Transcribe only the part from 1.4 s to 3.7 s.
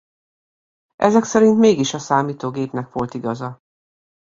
mégis a számítógépnek volt igaza.